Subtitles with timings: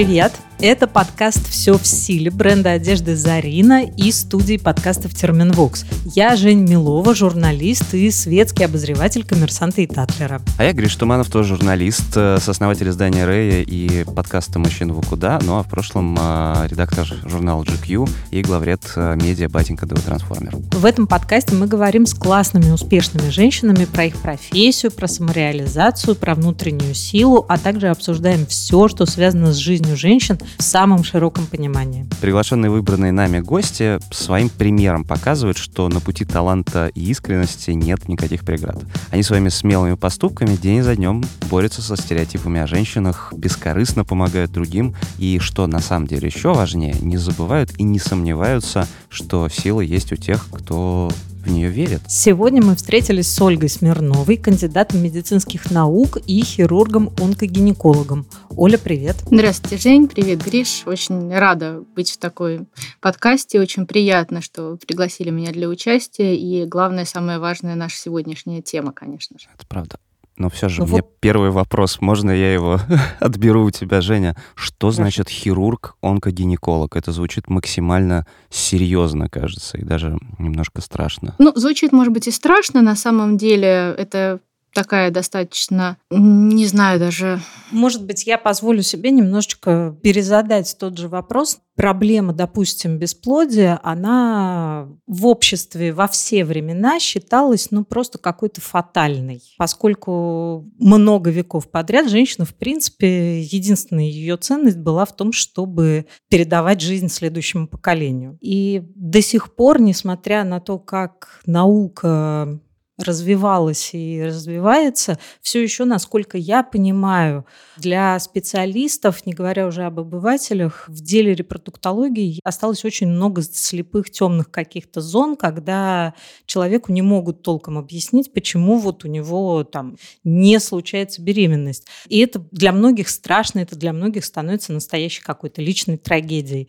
[0.00, 0.39] Привет!
[0.62, 5.86] Это подкаст «Все в силе» бренда одежды «Зарина» и студии подкастов «Терминвокс».
[6.14, 10.42] Я Жень Милова, журналист и светский обозреватель «Коммерсанта» и «Татлера».
[10.58, 15.40] А я Гриш Туманов, тоже журналист, э, сооснователь издания «Рея» и подкаста «Мужчина в куда»,
[15.42, 20.56] ну а в прошлом э, редактор журнала GQ и главред э, медиа «Батенька ДВ Трансформер».
[20.72, 26.34] В этом подкасте мы говорим с классными, успешными женщинами про их профессию, про самореализацию, про
[26.34, 32.06] внутреннюю силу, а также обсуждаем все, что связано с жизнью женщин в самом широком понимании.
[32.20, 38.44] Приглашенные выбранные нами гости своим примером показывают, что на пути таланта и искренности нет никаких
[38.44, 38.78] преград.
[39.10, 44.94] Они своими смелыми поступками день за днем борются со стереотипами о женщинах, бескорыстно помогают другим
[45.18, 50.12] и, что на самом деле еще важнее, не забывают и не сомневаются, что сила есть
[50.12, 51.10] у тех, кто
[51.42, 52.02] в нее верят.
[52.08, 58.26] Сегодня мы встретились с Ольгой Смирновой, кандидатом медицинских наук и хирургом-онкогинекологом.
[58.50, 59.16] Оля, привет.
[59.30, 60.08] Здравствуйте, Жень.
[60.08, 60.82] Привет, Гриш.
[60.86, 62.66] Очень рада быть в такой
[63.00, 63.60] подкасте.
[63.60, 66.36] Очень приятно, что пригласили меня для участия.
[66.36, 69.46] И главное, самое важное, наша сегодняшняя тема, конечно же.
[69.54, 69.98] Это правда.
[70.40, 71.20] Но все же, ну, меня вот...
[71.20, 72.00] первый вопрос.
[72.00, 72.80] Можно я его
[73.20, 74.34] отберу у тебя, Женя?
[74.54, 76.96] Что значит хирург-онкогинеколог?
[76.96, 81.34] Это звучит максимально серьезно, кажется, и даже немножко страшно.
[81.38, 82.80] Ну, звучит, может быть, и страшно.
[82.80, 84.40] На самом деле это
[84.72, 87.40] такая достаточно, не знаю даже...
[87.70, 91.58] Может быть, я позволю себе немножечко перезадать тот же вопрос.
[91.76, 100.68] Проблема, допустим, бесплодия, она в обществе во все времена считалась ну, просто какой-то фатальной, поскольку
[100.78, 107.08] много веков подряд женщина, в принципе, единственная ее ценность была в том, чтобы передавать жизнь
[107.08, 108.36] следующему поколению.
[108.40, 112.60] И до сих пор, несмотря на то, как наука
[113.02, 117.44] развивалась и развивается, все еще, насколько я понимаю,
[117.76, 124.50] для специалистов, не говоря уже об обывателях, в деле репродуктологии осталось очень много слепых темных
[124.50, 126.14] каких-то зон, когда
[126.46, 131.86] человеку не могут толком объяснить, почему вот у него там не случается беременность.
[132.08, 136.68] И это для многих страшно, это для многих становится настоящей какой-то личной трагедией.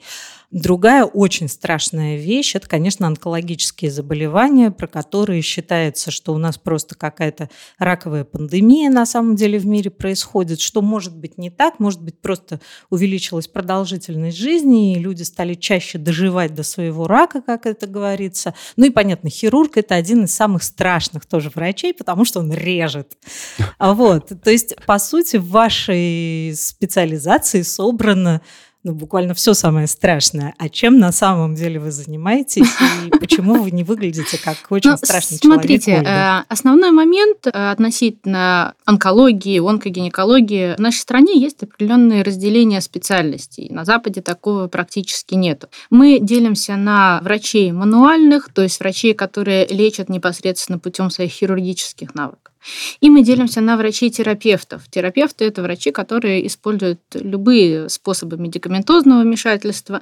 [0.52, 6.96] Другая очень страшная вещь– это, конечно, онкологические заболевания, про которые считается, что у нас просто
[6.96, 12.02] какая-то раковая пандемия на самом деле в мире происходит, что может быть не так, может
[12.02, 17.88] быть просто увеличилась продолжительность жизни, и люди стали чаще доживать до своего рака, как это
[17.88, 18.54] говорится.
[18.76, 23.18] Ну и, понятно, хирург– это один из самых страшных тоже врачей, потому что он режет.
[24.02, 24.32] Вот.
[24.44, 28.42] То есть, по сути, в вашей специализации собрано
[28.84, 30.56] ну, буквально все самое страшное.
[30.58, 32.68] А чем на самом деле вы занимаетесь
[33.06, 36.08] и почему вы не выглядите как очень ну, страшный смотрите, человек?
[36.08, 40.76] Смотрите, э, основной момент э, относительно онкологии, онкогинекологии.
[40.76, 43.70] В нашей стране есть определенные разделения специальностей.
[43.70, 45.70] На Западе такого практически нет.
[45.92, 52.51] Мы делимся на врачей мануальных, то есть врачей, которые лечат непосредственно путем своих хирургических навыков.
[53.00, 54.84] И мы делимся на врачей-терапевтов.
[54.90, 60.02] Терапевты– это врачи, которые используют любые способы медикаментозного вмешательства,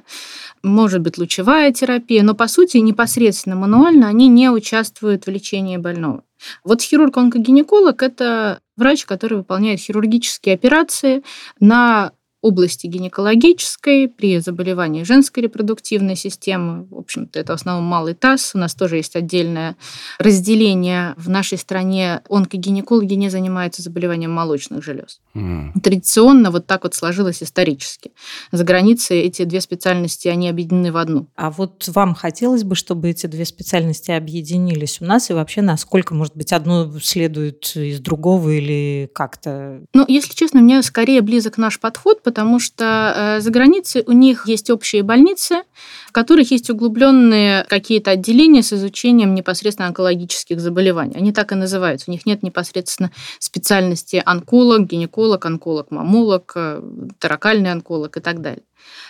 [0.62, 6.22] может быть, лучевая терапия, но, по сути, непосредственно мануально они не участвуют в лечении больного.
[6.64, 11.22] Вот хирург-онкогинеколог– это врач, который выполняет хирургические операции
[11.58, 16.86] на области гинекологической, при заболевании женской репродуктивной системы.
[16.90, 18.52] В общем-то, это в основном малый таз.
[18.54, 19.76] У нас тоже есть отдельное
[20.18, 21.14] разделение.
[21.16, 25.20] В нашей стране онкогинекологи не занимаются заболеванием молочных желез.
[25.34, 25.80] Mm.
[25.82, 28.12] Традиционно вот так вот сложилось исторически.
[28.52, 31.28] За границей эти две специальности, они объединены в одну.
[31.36, 35.30] А вот вам хотелось бы, чтобы эти две специальности объединились у нас?
[35.30, 39.82] И вообще, насколько, может быть, одно следует из другого или как-то?
[39.92, 44.46] Ну, если честно, мне скорее близок наш подход, потому что э, за границей у них
[44.46, 45.62] есть общие больницы,
[46.10, 51.14] в которых есть углубленные какие-то отделения с изучением непосредственно онкологических заболеваний.
[51.14, 52.10] Они так и называются.
[52.10, 56.82] У них нет непосредственно специальности онколог, гинеколог, онколог, мамолог, э,
[57.20, 58.64] таракальный онколог и так далее.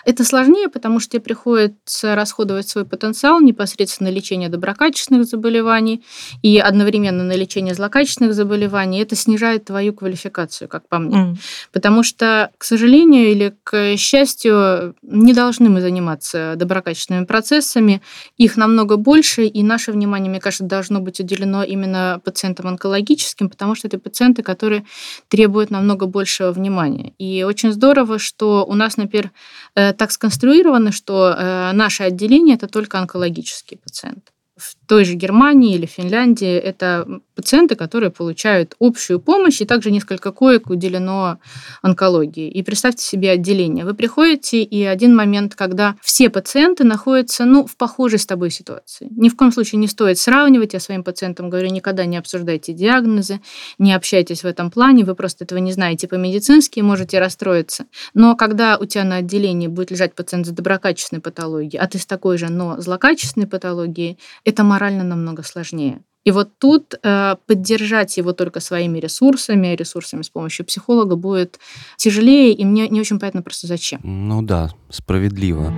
[0.05, 6.05] Это сложнее, потому что тебе приходится расходовать свой потенциал непосредственно на лечение доброкачественных заболеваний
[6.43, 9.01] и одновременно на лечение злокачественных заболеваний.
[9.01, 11.17] Это снижает твою квалификацию, как по мне.
[11.17, 11.37] Mm.
[11.73, 16.90] Потому что, к сожалению или к счастью, не должны мы заниматься доброкачественными
[17.27, 18.03] процессами.
[18.37, 23.75] Их намного больше, и наше внимание, мне кажется, должно быть уделено именно пациентам онкологическим, потому
[23.75, 24.85] что это пациенты, которые
[25.29, 27.13] требуют намного большего внимания.
[27.19, 29.31] И очень здорово, что у нас, например,
[29.75, 34.33] Э, так сконструированы, что э, наше отделение– это только онкологические пациенты.
[34.61, 40.31] В той же Германии или Финляндии это пациенты, которые получают общую помощь, и также несколько
[40.31, 41.39] коек уделено
[41.81, 42.51] онкологии.
[42.51, 43.85] И представьте себе отделение.
[43.85, 49.09] Вы приходите, и один момент, когда все пациенты находятся ну, в похожей с тобой ситуации.
[49.11, 50.75] Ни в коем случае не стоит сравнивать.
[50.75, 53.41] Я своим пациентам говорю, никогда не обсуждайте диагнозы,
[53.79, 57.87] не общайтесь в этом плане, вы просто этого не знаете по-медицински, можете расстроиться.
[58.13, 62.05] Но когда у тебя на отделении будет лежать пациент с доброкачественной патологией, а ты с
[62.05, 64.19] такой же, но злокачественной патологией,
[64.51, 66.03] это морально намного сложнее.
[66.25, 71.59] И вот тут э, поддержать его только своими ресурсами, ресурсами с помощью психолога будет
[71.97, 74.01] тяжелее, и мне не очень понятно просто зачем.
[74.03, 75.73] Ну да, справедливо.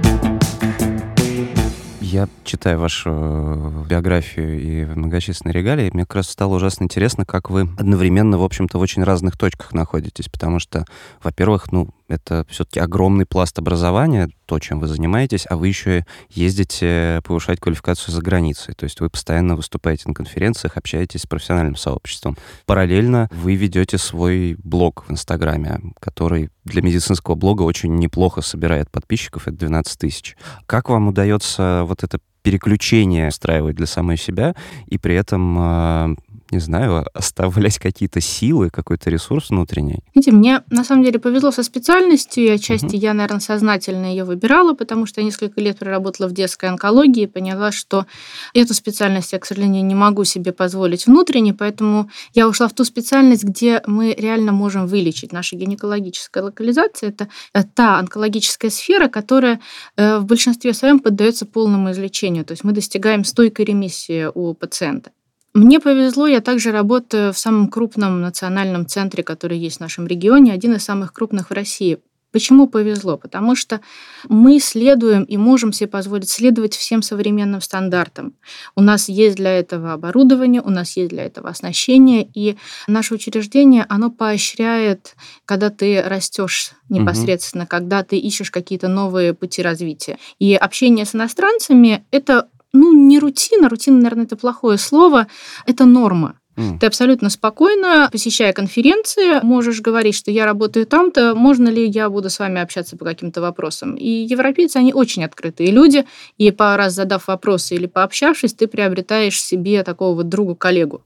[2.01, 7.49] Я читаю вашу э, биографию и многочисленные регалии, мне как раз стало ужасно интересно, как
[7.49, 10.85] вы одновременно, в общем-то, в очень разных точках находитесь, потому что,
[11.23, 17.21] во-первых, ну, это все-таки огромный пласт образования, то, чем вы занимаетесь, а вы еще ездите
[17.25, 18.75] повышать квалификацию за границей.
[18.75, 22.37] То есть вы постоянно выступаете на конференциях, общаетесь с профессиональным сообществом.
[22.67, 29.49] Параллельно вы ведете свой блог в Инстаграме, который для медицинского блога очень неплохо собирает подписчиков,
[29.49, 30.37] это 12 тысяч.
[30.67, 34.55] Как вам удается вот это переключение устраивать для самой себя
[34.87, 36.15] и при этом а,
[36.53, 40.01] не знаю, оставлять какие-то силы, какой-то ресурс внутренний?
[40.15, 42.99] Видите, мне на самом деле повезло со специальностью, и отчасти uh-huh.
[42.99, 47.27] я, наверное, сознательно ее выбирала, потому что я несколько лет проработала в детской онкологии и
[47.27, 48.07] поняла, что
[48.55, 52.85] эту специальность я, к сожалению, не могу себе позволить внутренне, поэтому я ушла в ту
[52.85, 55.33] специальность, где мы реально можем вылечить.
[55.33, 57.29] Наша гинекологическая локализация– это
[57.75, 59.61] та онкологическая сфера, которая
[59.97, 62.45] э, в большинстве своем поддается полному излечению.
[62.45, 65.11] То есть мы достигаем стойкой ремиссии у пациента.
[65.55, 70.53] Мне повезло, я также работаю в самом крупном национальном центре, который есть в нашем регионе,
[70.53, 71.99] один из самых крупных в России.
[72.33, 73.19] Почему повезло?
[73.19, 73.83] Потому что
[74.27, 78.35] мы следуем и можем себе позволить следовать всем современным стандартам.
[78.75, 82.57] У нас есть для этого оборудование, у нас есть для этого оснащение, и
[82.89, 85.15] наше учреждение, оно поощряет,
[85.45, 87.71] когда ты растешь непосредственно, угу.
[87.71, 90.19] когда ты ищешь какие-то новые пути развития.
[90.39, 95.27] И общение с иностранцами– это ну, не рутина, рутина, наверное, это плохое слово,
[95.67, 96.37] это норма.
[96.57, 96.79] Mm.
[96.79, 102.29] Ты абсолютно спокойно, посещая конференции, можешь говорить, что я работаю там-то, можно ли я буду
[102.29, 103.95] с вами общаться по каким-то вопросам.
[103.95, 106.05] И европейцы, они очень открытые люди,
[106.37, 111.03] и по раз задав вопросы или пообщавшись, ты приобретаешь себе такого вот другу-коллегу.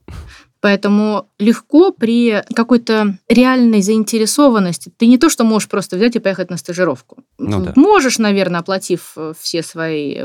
[0.67, 6.51] Поэтому легко при какой-то реальной заинтересованности ты не то, что можешь просто взять и поехать
[6.51, 7.19] на стажировку.
[7.39, 7.73] Ну, да.
[7.77, 10.23] Можешь, наверное, оплатив э, все свои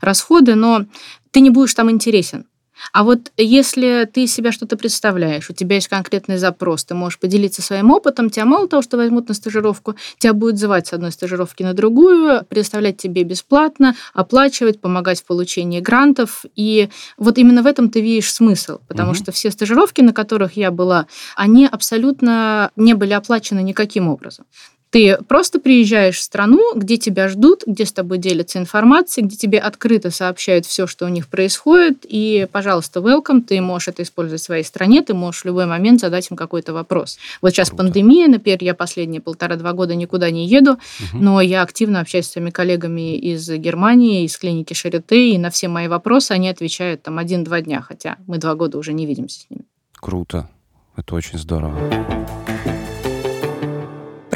[0.00, 0.86] расходы, но
[1.30, 2.46] ты не будешь там интересен.
[2.92, 7.62] А вот если ты себя что-то представляешь, у тебя есть конкретный запрос, ты можешь поделиться
[7.62, 11.62] своим опытом, тебя мало того, что возьмут на стажировку, тебя будет звать с одной стажировки
[11.62, 16.44] на другую, предоставлять тебе бесплатно, оплачивать, помогать в получении грантов.
[16.54, 19.16] И вот именно в этом ты видишь смысл, потому угу.
[19.16, 24.46] что все стажировки, на которых я была, они абсолютно не были оплачены никаким образом.
[24.96, 29.58] Ты просто приезжаешь в страну, где тебя ждут, где с тобой делятся информацией, где тебе
[29.58, 34.44] открыто сообщают все, что у них происходит, и, пожалуйста, welcome, ты можешь это использовать в
[34.46, 37.18] своей стране, ты можешь в любой момент задать им какой-то вопрос.
[37.42, 37.82] Вот сейчас Круто.
[37.82, 40.78] пандемия, например, я последние полтора-два года никуда не еду, угу.
[41.12, 45.68] но я активно общаюсь с своими коллегами из Германии, из клиники Шарите, и на все
[45.68, 49.50] мои вопросы они отвечают там один-два дня, хотя мы два года уже не видимся с
[49.50, 49.64] ними.
[50.00, 50.48] Круто.
[50.96, 51.78] Это очень здорово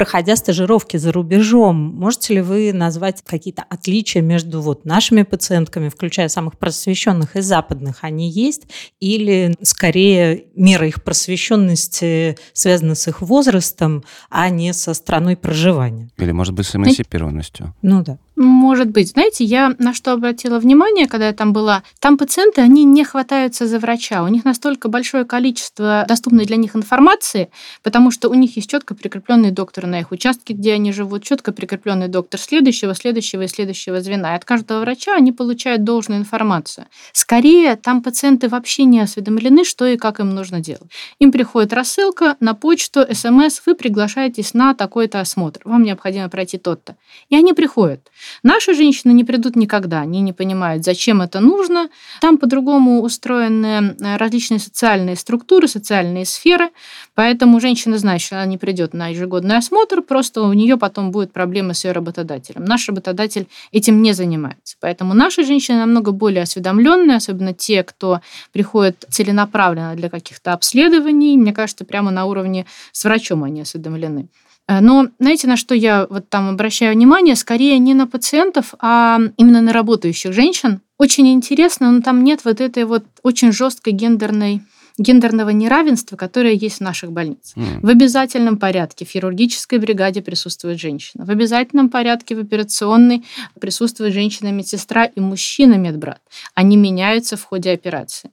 [0.01, 6.27] проходя стажировки за рубежом, можете ли вы назвать какие-то отличия между вот нашими пациентками, включая
[6.27, 8.63] самых просвещенных и западных, они есть?
[8.99, 16.09] Или скорее мера их просвещенности связана с их возрастом, а не со страной проживания?
[16.17, 17.75] Или, может быть, с эмансипированностью?
[17.83, 18.17] Ну да.
[18.41, 19.09] Может быть.
[19.09, 23.67] Знаете, я на что обратила внимание, когда я там была, там пациенты, они не хватаются
[23.67, 24.23] за врача.
[24.23, 27.51] У них настолько большое количество доступной для них информации,
[27.83, 31.51] потому что у них есть четко прикрепленный доктор на их участке, где они живут, четко
[31.51, 34.33] прикрепленный доктор следующего, следующего и следующего звена.
[34.33, 36.87] И от каждого врача они получают должную информацию.
[37.13, 40.89] Скорее, там пациенты вообще не осведомлены, что и как им нужно делать.
[41.19, 45.61] Им приходит рассылка на почту, смс, вы приглашаетесь на такой-то осмотр.
[45.63, 46.95] Вам необходимо пройти тот-то.
[47.29, 48.09] И они приходят.
[48.43, 51.89] Наши женщины не придут никогда, они не понимают, зачем это нужно.
[52.21, 56.69] Там по-другому устроены э, различные социальные структуры, социальные сферы,
[57.15, 61.33] поэтому женщина знает, что она не придет на ежегодный осмотр, просто у нее потом будут
[61.33, 62.65] проблемы с ее работодателем.
[62.65, 64.75] Наш работодатель этим не занимается.
[64.79, 68.21] Поэтому наши женщины намного более осведомленные, особенно те, кто
[68.51, 71.37] приходит целенаправленно для каких-то обследований.
[71.37, 74.27] Мне кажется, прямо на уровне с врачом они осведомлены.
[74.71, 77.35] Э, но знаете, на что я вот там обращаю внимание?
[77.35, 80.81] Скорее не на пациентов, а именно на работающих женщин.
[80.97, 84.61] очень интересно, но там нет вот этой вот очень жесткой гендерной
[84.97, 87.57] гендерного неравенства, которое есть в наших больницах.
[87.57, 87.79] Mm.
[87.81, 91.25] В обязательном порядке в хирургической бригаде присутствует женщина.
[91.25, 93.23] В обязательном порядке в операционной
[93.59, 96.21] присутствует женщина-медсестра и мужчина-медбрат.
[96.53, 98.29] Они меняются в ходе операции.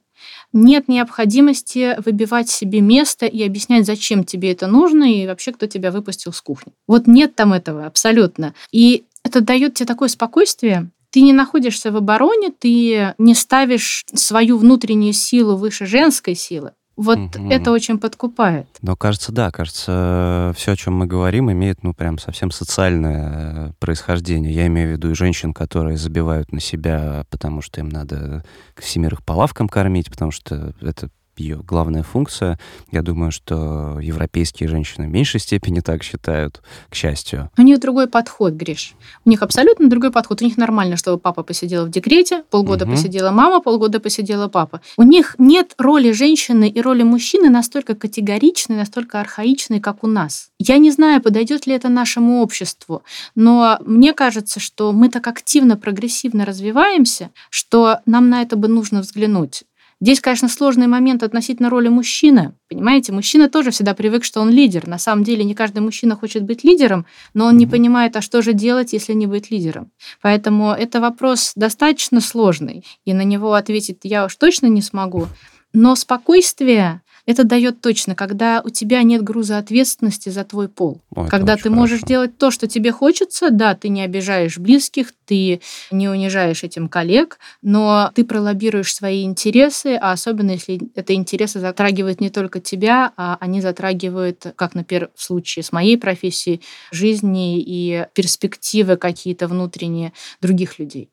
[0.51, 5.91] Нет необходимости выбивать себе место и объяснять, зачем тебе это нужно и вообще, кто тебя
[5.91, 6.73] выпустил с кухни.
[6.87, 8.55] Вот нет там этого абсолютно.
[8.71, 14.57] И это дает тебе такое спокойствие, ты не находишься в обороне, ты не ставишь свою
[14.57, 16.73] внутреннюю силу выше женской силы.
[16.99, 17.49] Вот угу.
[17.49, 18.67] это очень подкупает.
[18.81, 24.51] Но кажется, да, кажется, все, о чем мы говорим, имеет, ну, прям совсем социальное происхождение.
[24.51, 28.43] Я имею в виду и женщин, которые забивают на себя, потому что им надо
[28.77, 31.09] всемирых по лавкам кормить, потому что это
[31.39, 32.59] ее главная функция.
[32.91, 37.49] Я думаю, что европейские женщины в меньшей степени так считают, к счастью.
[37.57, 38.93] У них другой подход, Гриш.
[39.25, 40.41] У них абсолютно другой подход.
[40.41, 42.93] У них нормально, чтобы папа посидел в декрете, полгода угу.
[42.93, 44.81] посидела мама, полгода посидела папа.
[44.97, 50.49] У них нет роли женщины и роли мужчины настолько категоричной, настолько архаичной, как у нас.
[50.59, 53.03] Я не знаю, подойдет ли это нашему обществу,
[53.35, 59.01] но мне кажется, что мы так активно, прогрессивно развиваемся, что нам на это бы нужно
[59.01, 59.63] взглянуть.
[60.01, 62.53] Здесь, конечно, сложный момент относительно роли мужчины.
[62.69, 64.87] Понимаете, мужчина тоже всегда привык, что он лидер.
[64.87, 68.41] На самом деле не каждый мужчина хочет быть лидером, но он не понимает, а что
[68.41, 69.91] же делать, если не быть лидером.
[70.21, 75.27] Поэтому это вопрос достаточно сложный, и на него ответить я уж точно не смогу.
[75.73, 80.99] Но спокойствие это дает точно, когда у тебя нет груза ответственности за твой пол.
[81.15, 85.61] Ой, когда ты можешь делать то, что тебе хочется, да, ты не обижаешь близких, ты
[85.91, 92.19] не унижаешь этим коллег, но ты пролоббируешь свои интересы, а особенно если это интересы затрагивают
[92.19, 98.07] не только тебя, а они затрагивают, как, например, в случае с моей профессией, жизни и
[98.15, 101.11] перспективы какие-то внутренние других людей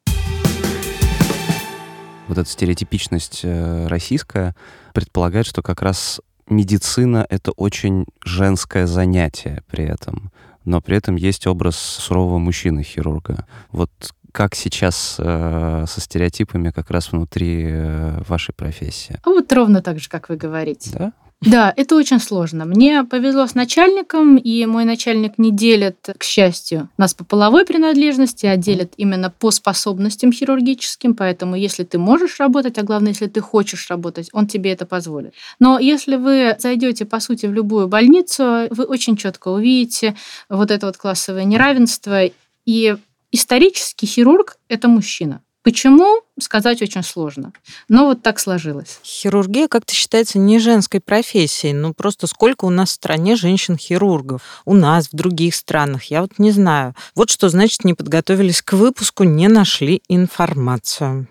[2.28, 4.54] вот эта стереотипичность э, российская
[4.92, 10.30] предполагает, что как раз медицина— это очень женское занятие при этом.
[10.64, 13.47] Но при этом есть образ сурового мужчины-хирурга.
[13.71, 13.90] Вот
[14.33, 19.18] как сейчас э, со стереотипами как раз внутри э, вашей профессии?
[19.23, 20.90] А вот ровно так же, как вы говорите.
[20.92, 21.12] Да?
[21.42, 22.64] Да, это очень сложно.
[22.64, 28.46] Мне повезло с начальником, и мой начальник не делит, к счастью, нас по половой принадлежности,
[28.46, 31.14] а делит именно по способностям хирургическим.
[31.14, 35.34] Поэтому, если ты можешь работать, а главное, если ты хочешь работать, он тебе это позволит.
[35.60, 40.16] Но если вы зайдете, по сути, в любую больницу, вы очень четко увидите
[40.48, 42.30] вот это вот классовое неравенство.
[42.64, 42.96] И
[43.30, 45.42] исторически хирург– это мужчина.
[45.66, 47.52] Почему, сказать очень сложно.
[47.88, 49.00] Но вот так сложилось.
[49.02, 51.73] Хирургия как-то считается не женской профессией.
[51.73, 54.62] Ну, просто сколько у нас в стране женщин-хирургов?
[54.64, 56.04] У нас, в других странах.
[56.04, 56.94] Я вот не знаю.
[57.16, 61.26] Вот что значит не подготовились к выпуску, не нашли информацию.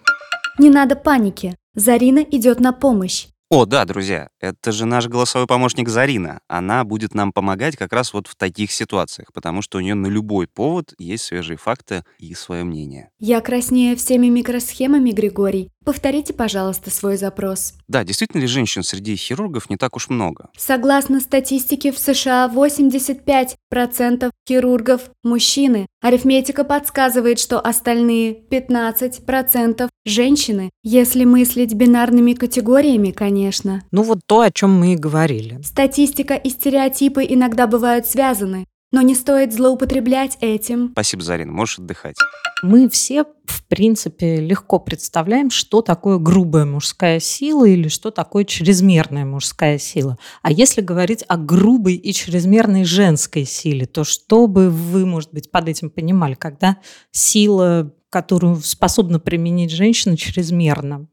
[0.60, 1.56] Не надо паники.
[1.74, 3.28] Зарина идет на помощь.
[3.52, 6.40] О, да, друзья, это же наш голосовой помощник Зарина.
[6.48, 10.08] Она будет нам помогать как раз вот в таких ситуациях, потому что у нее на
[10.08, 13.12] любой повод есть свежие факты и свое мнение.
[13.20, 15.72] Я краснею всеми микросхемами, Григорий.
[15.86, 17.76] Повторите, пожалуйста, свой запрос.
[17.88, 20.50] Да, действительно ли женщин среди хирургов не так уж много?
[20.58, 25.86] Согласно статистике в США, 85% хирургов– мужчины.
[26.02, 30.72] Арифметика подсказывает, что остальные 15%– женщины.
[30.84, 33.84] Если мыслить бинарными категориями, конечно.
[33.92, 35.62] Ну вот то, о чем мы и говорили.
[35.64, 38.66] Статистика и стереотипы иногда бывают связаны,
[38.96, 40.92] но не стоит злоупотреблять этим.
[40.94, 42.16] Спасибо, Зарина, можешь отдыхать.
[42.64, 49.26] Мы все, в принципе, легко представляем, что такое грубая мужская сила или что такое чрезмерная
[49.26, 50.18] мужская сила.
[50.42, 55.52] А если говорить о грубой и чрезмерной женской силе, то что бы вы, может быть,
[55.52, 56.78] под этим понимали, когда
[57.12, 61.08] сила, которую способна применить женщина, чрезмерна?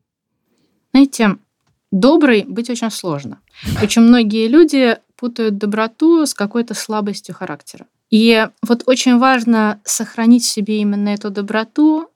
[0.93, 1.31] Знаете,
[1.91, 3.41] доброй быть очень сложно.
[3.83, 7.87] Очень многие люди путают доброту с какой-то слабостью характера.
[8.11, 12.09] И вот очень важно сохранить себе именно эту доброту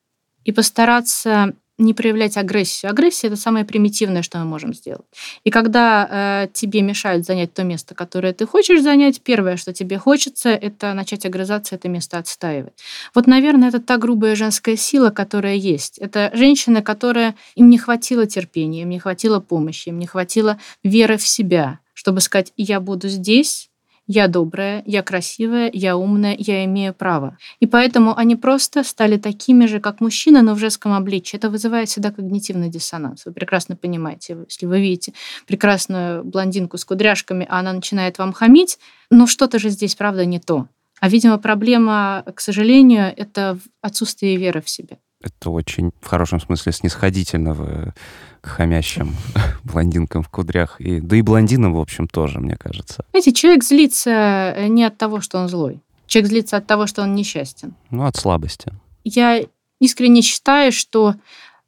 [0.44, 2.90] и постараться не проявлять агрессию.
[2.90, 5.06] Агрессия это самое примитивное, что мы можем сделать.
[5.44, 9.98] И когда э, тебе мешают занять то место, которое ты хочешь занять, первое, что тебе
[9.98, 12.72] хочется, это начать огрызаться, это место отстаивать.
[13.14, 15.98] Вот, наверное, это та грубая женская сила, которая есть.
[15.98, 21.18] Это женщина, которая им не хватило терпения, им не хватило помощи, им не хватило веры
[21.18, 23.68] в себя, чтобы сказать, я буду здесь,
[24.06, 27.36] я добрая, я красивая, я умная, я имею право.
[27.58, 31.36] И поэтому они просто стали такими же, как мужчины, но в женском обличии.
[31.36, 33.26] Это вызывает всегда когнитивный диссонанс.
[33.26, 35.14] Вы прекрасно понимаете, если вы видите
[35.48, 38.78] прекрасную блондинку с кудряшками, а она начинает вам хамить,
[39.10, 40.68] ну что-то же здесь, правда, не то.
[41.00, 44.98] А, видимо, проблема, к сожалению, это отсутствие веры в себя.
[45.22, 47.94] Это очень, в хорошем смысле, снисходительного
[48.40, 49.14] к хамящим
[49.64, 50.80] блондинкам в кудрях.
[50.80, 53.04] И, да и блондинам, в общем, тоже, мне кажется.
[53.10, 54.10] Знаете, человек злится
[54.56, 55.80] э, не от того, что он злой.
[56.06, 57.74] Человек злится от того, что он несчастен.
[57.90, 58.72] Ну, от слабости.
[59.04, 59.42] Я
[59.80, 61.14] искренне считаю, что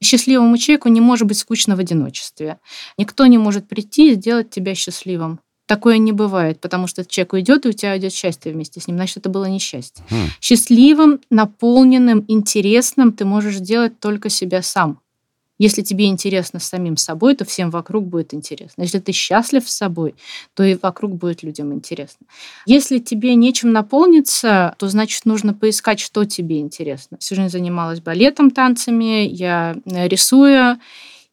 [0.01, 2.59] счастливому человеку не может быть скучно в одиночестве.
[2.97, 5.39] Никто не может прийти и сделать тебя счастливым.
[5.69, 8.97] Такое не бывает, потому что человек уйдет, и у тебя идет счастье вместе с ним.
[8.97, 10.03] Значит, это было несчастье.
[10.09, 10.29] Хм.
[10.41, 14.99] Счастливым, наполненным, интересным ты можешь сделать только себя сам.
[15.59, 18.81] Если тебе интересно с самим собой, то всем вокруг будет интересно.
[18.81, 20.15] Если ты счастлив с собой,
[20.55, 22.25] то и вокруг будет людям интересно.
[22.65, 27.17] Если тебе нечем наполниться, то значит нужно поискать, что тебе интересно.
[27.19, 30.79] Всю жизнь занималась балетом, танцами, я э, рисую.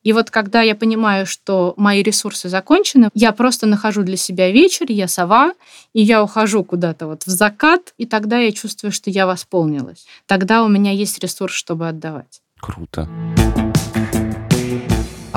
[0.07, 4.87] И вот когда я понимаю, что мои ресурсы закончены, я просто нахожу для себя вечер,
[4.89, 5.53] я сова,
[5.95, 10.07] и я ухожу куда-то вот в закат, и тогда я чувствую, что я восполнилась.
[10.27, 12.41] Тогда у меня есть ресурс, чтобы отдавать.
[12.61, 13.09] Круто.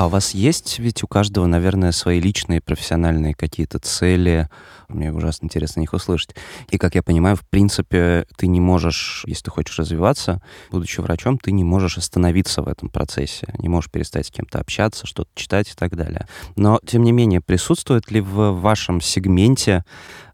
[0.00, 4.48] А у вас есть ведь у каждого, наверное, свои личные профессиональные какие-то цели?
[4.88, 6.34] Мне ужасно интересно их услышать.
[6.70, 10.40] И, как я понимаю, в принципе, ты не можешь, если ты хочешь развиваться,
[10.70, 15.06] будучи врачом, ты не можешь остановиться в этом процессе, не можешь перестать с кем-то общаться,
[15.06, 16.26] что-то читать и так далее.
[16.56, 19.84] Но, тем не менее, присутствует ли в вашем сегменте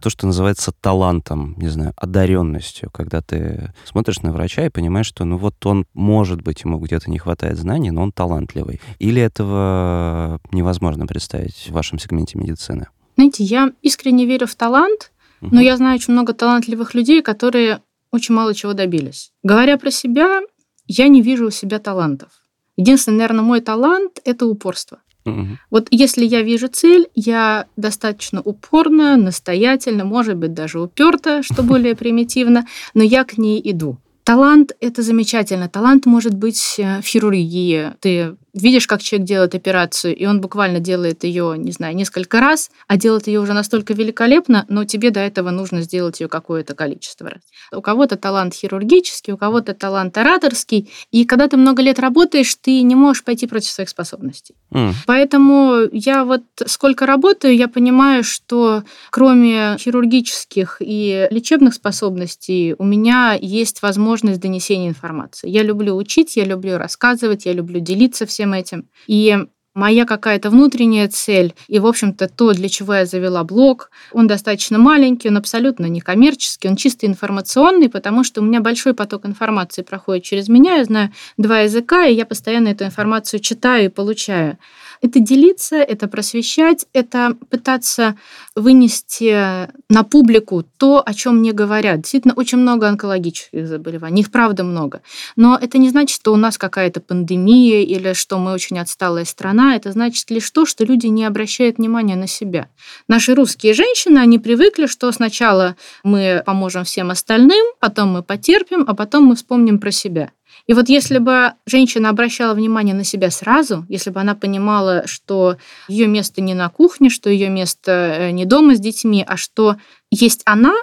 [0.06, 5.24] то, что называется талантом, не знаю, одаренностью, когда ты смотришь на врача и понимаешь, что
[5.24, 8.80] ну вот он, может быть, ему где-то не хватает знаний, но он талантливый.
[9.00, 12.86] Или этого невозможно представить в вашем сегменте медицины?
[13.16, 15.10] Знаете, я искренне верю в талант,
[15.40, 17.80] но я знаю очень много талантливых людей, которые
[18.12, 19.32] очень мало чего добились.
[19.42, 20.40] Говоря про себя,
[20.86, 22.28] я не вижу у себя талантов.
[22.76, 25.00] Единственный, наверное, мой талант– это упорство.
[25.26, 25.58] Мгм.
[25.70, 31.94] Вот если я вижу цель, я достаточно упорно, настоятельно, может быть, даже уперто, что более
[31.94, 33.98] примитивно, но я к ней иду.
[34.24, 35.68] Талант– это замечательно.
[35.68, 37.92] Талант может быть э, в хирургии.
[38.00, 42.70] Ты видишь, как человек делает операцию, и он буквально делает ее, не знаю, несколько раз,
[42.88, 47.30] а делает ее уже настолько великолепно, но тебе до этого нужно сделать ее какое-то количество
[47.30, 47.40] раз.
[47.72, 52.82] У кого-то талант хирургический, у кого-то талант ораторский, и когда ты много лет работаешь, ты
[52.82, 54.54] не можешь пойти против своих способностей.
[54.72, 62.84] М, Поэтому я вот сколько работаю, я понимаю, что кроме хирургических и лечебных способностей у
[62.84, 65.48] меня есть возможность донесения информации.
[65.48, 68.88] Я люблю учить, я люблю рассказывать, я люблю делиться всем этим.
[69.06, 69.36] И
[69.76, 74.78] моя какая-то внутренняя цель, и, в общем-то, то, для чего я завела блог, он достаточно
[74.78, 79.82] маленький, он абсолютно не коммерческий, он чисто информационный, потому что у меня большой поток информации
[79.82, 84.58] проходит через меня, я знаю два языка, и я постоянно эту информацию читаю и получаю.
[85.02, 88.16] Это делиться, это просвещать, это пытаться
[88.54, 92.00] вынести на публику то, о чем мне говорят.
[92.00, 95.02] Действительно, очень много онкологических заболеваний, их правда много.
[95.36, 99.76] Но это не значит, что у нас какая-то пандемия или что мы очень отсталая страна.
[99.76, 102.68] Это значит лишь то, что люди не обращают внимания на себя.
[103.08, 108.94] Наши русские женщины, они привыкли, что сначала мы поможем всем остальным, потом мы потерпим, а
[108.94, 110.30] потом мы вспомним про себя.
[110.66, 115.56] И вот если бы женщина обращала внимание на себя сразу, если бы она понимала, что
[115.88, 119.76] ее место не на кухне, что ее место э, не дома с детьми, а что
[120.10, 120.74] есть она,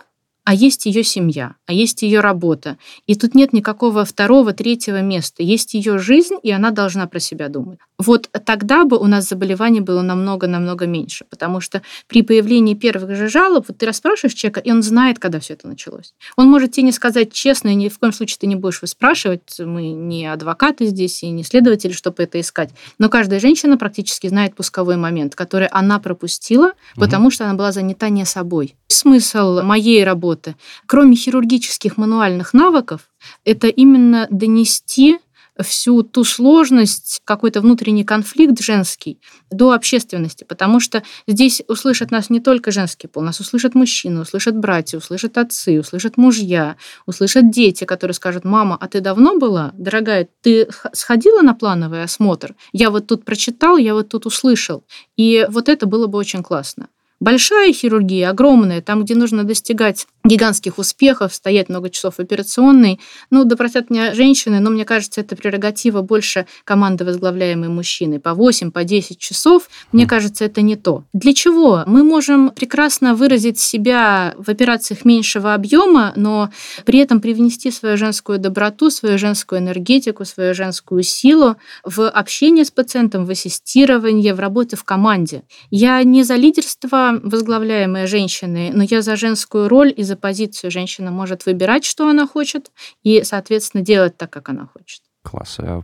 [0.45, 2.77] а есть ее семья, а есть ее работа.
[3.07, 5.41] И тут нет никакого второго, третьего места.
[5.41, 7.79] Есть ее жизнь, и она должна про себя думать.
[8.05, 13.29] Вот тогда бы у нас заболеваний было намного-намного меньше, потому что при появлении первых же
[13.29, 16.13] жалоб, вот ты расспрашиваешь человека, и он знает, когда все это началось.
[16.35, 19.57] Он может тебе не сказать честно, и ни в коем случае ты не будешь выспрашивать.
[19.59, 22.71] Мы не адвокаты здесь и не следователи, чтобы это искать.
[22.99, 28.09] Но каждая женщина практически знает пусковой момент, который она пропустила, потому что она была занята
[28.09, 28.75] не собой.
[28.87, 30.55] Смысл моей работы,
[30.87, 33.09] кроме хирургических мануальных навыков,
[33.45, 35.19] это именно донести
[35.61, 39.19] всю ту сложность, какой-то внутренний конфликт женский
[39.51, 44.55] до общественности, потому что здесь услышат нас не только женский пол, нас услышат мужчины, услышат
[44.57, 49.71] братья, услышат отцы, услышат мужья, услышат дети, которые скажут, мама, а ты давно была?
[49.73, 52.55] Дорогая, ты сходила на плановый осмотр?
[52.71, 54.83] Я вот тут прочитал, я вот тут услышал.
[55.17, 56.87] И вот это было бы очень классно.
[57.23, 62.99] Большая хирургия, огромная, там, где нужно достигать гигантских успехов, стоять много часов в операционной.
[63.29, 63.55] Ну, да
[63.89, 68.19] меня женщины, но мне кажется, это прерогатива больше команды, возглавляемой мужчиной.
[68.19, 71.05] По 8, по 10 часов, мне кажется, это не то.
[71.13, 71.83] Для чего?
[71.87, 76.49] Мы можем прекрасно выразить себя в операциях меньшего объема, но
[76.83, 81.55] при этом привнести свою женскую доброту, свою женскую энергетику, свою женскую силу
[81.85, 85.43] в общение с пациентом, в ассистирование, в работу в команде.
[85.71, 90.71] Я не за лидерство возглавляемой женщины, но я за женскую роль и за позицию.
[90.71, 92.71] Женщина может выбирать, что она хочет,
[93.03, 95.01] и, соответственно, делать так, как она хочет.
[95.23, 95.83] Класс, я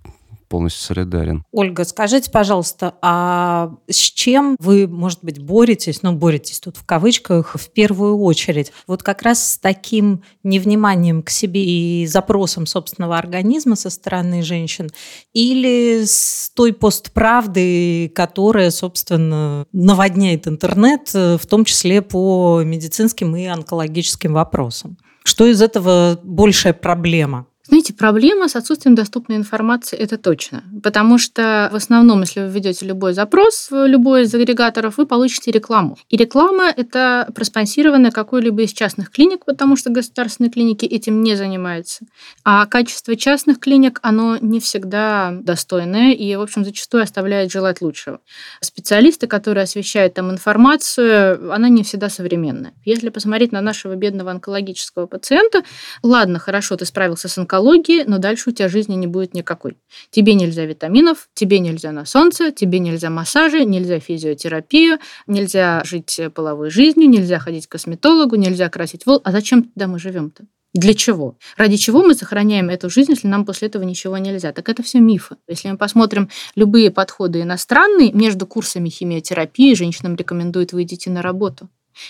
[0.50, 1.46] полностью солидарен.
[1.52, 7.56] Ольга, скажите, пожалуйста, а с чем вы, может быть, боретесь, ну, боретесь тут в кавычках,
[7.56, 8.74] в первую очередь?
[8.88, 14.90] Вот как раз с таким невниманием к себе и запросом собственного организма со стороны женщин
[15.34, 24.34] или с той постправдой, которая, собственно, наводняет интернет, в том числе по медицинским и онкологическим
[24.34, 24.98] вопросам?
[25.24, 27.46] Что из этого большая проблема?
[27.69, 30.63] Знаете, проблема с отсутствием доступной информации– это точно.
[30.82, 35.51] Потому что в основном, если вы введете любой запрос в любой из агрегаторов, вы получите
[35.51, 35.95] рекламу.
[36.10, 42.05] И реклама– это проспонсированная какой-либо из частных клиник, потому что государственные клиники этим не занимаются.
[42.43, 48.19] А качество частных клиник, оно не всегда достойное и, в общем, зачастую оставляет желать лучшего.
[48.62, 52.73] Специалисты, которые освещают там информацию, она не всегда современная.
[52.84, 55.62] Если посмотреть на нашего бедного онкологического пациента,
[56.01, 59.78] ладно, хорошо, ты справился с онкологией, онкологии, но дальше у тебя жизни не будет никакой.
[60.10, 66.69] Тебе нельзя витаминов, тебе нельзя на солнце, тебе нельзя массажи, нельзя физиотерапию, нельзя жить половой
[66.69, 69.24] жизнью, нельзя ходить к косметологу, нельзя красить волосы.
[69.26, 70.45] А зачем тогда мы живем-то?
[70.74, 71.36] Для чего?
[71.58, 74.52] Ради чего мы сохраняем эту жизнь, если нам после этого ничего нельзя?
[74.52, 75.36] Так это все мифы.
[75.48, 81.69] Если мы посмотрим любые подходы иностранные, между курсами химиотерапии женщинам рекомендуют выйдите на работу.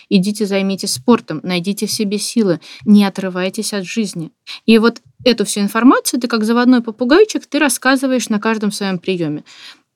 [0.10, 4.32] Идите займитесь спортом, найдите в себе силы, не отрывайтесь от жизни.
[4.66, 9.44] И вот эту всю информацию ты как заводной попугайчик, ты рассказываешь на каждом своем приеме